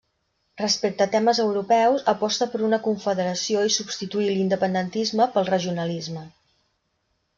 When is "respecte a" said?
0.61-1.11